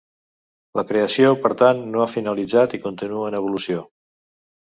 [0.79, 3.87] La creació, per tant, no ha finalitzat i continua en evolució.